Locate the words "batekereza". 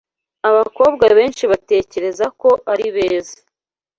1.51-2.25